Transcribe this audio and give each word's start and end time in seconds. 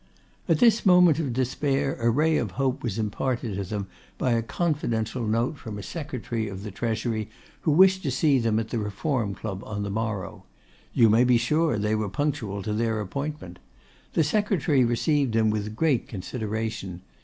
At 0.49 0.57
this 0.57 0.83
moment 0.83 1.19
of 1.19 1.31
despair, 1.31 1.95
a 1.99 2.09
ray 2.09 2.37
of 2.37 2.49
hope 2.57 2.81
was 2.81 2.97
imparted 2.97 3.53
to 3.55 3.63
them 3.63 3.85
by 4.17 4.31
a 4.31 4.41
confidential 4.41 5.27
note 5.27 5.59
from 5.59 5.77
a 5.77 5.83
secretary 5.83 6.47
of 6.47 6.63
the 6.63 6.71
Treasury, 6.71 7.29
who 7.61 7.71
wished 7.71 8.01
to 8.01 8.09
see 8.09 8.39
them 8.39 8.57
at 8.57 8.69
the 8.69 8.79
Reform 8.79 9.35
Club 9.35 9.63
on 9.63 9.83
the 9.83 9.91
morrow. 9.91 10.43
You 10.91 11.07
may 11.11 11.23
be 11.23 11.37
sure 11.37 11.77
they 11.77 11.93
were 11.93 12.09
punctual 12.09 12.63
to 12.63 12.73
their 12.73 12.99
appointment. 12.99 13.59
The 14.13 14.23
secretary 14.23 14.83
received 14.83 15.35
them 15.35 15.51
with 15.51 15.75
great 15.75 16.07
consideration. 16.07 17.03